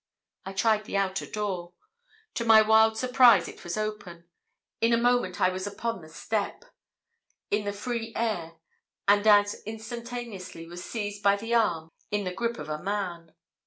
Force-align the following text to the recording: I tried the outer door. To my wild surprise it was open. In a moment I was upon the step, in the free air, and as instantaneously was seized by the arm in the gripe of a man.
I 0.47 0.53
tried 0.53 0.85
the 0.85 0.97
outer 0.97 1.27
door. 1.27 1.73
To 2.33 2.43
my 2.43 2.63
wild 2.63 2.97
surprise 2.97 3.47
it 3.47 3.63
was 3.63 3.77
open. 3.77 4.27
In 4.79 4.93
a 4.93 4.97
moment 4.97 5.39
I 5.39 5.49
was 5.49 5.67
upon 5.67 6.01
the 6.01 6.09
step, 6.09 6.65
in 7.51 7.65
the 7.65 7.71
free 7.71 8.11
air, 8.15 8.53
and 9.07 9.27
as 9.27 9.61
instantaneously 9.63 10.65
was 10.65 10.83
seized 10.83 11.21
by 11.21 11.35
the 11.35 11.53
arm 11.53 11.91
in 12.09 12.23
the 12.23 12.33
gripe 12.33 12.57
of 12.57 12.67
a 12.67 12.81
man. 12.81 13.35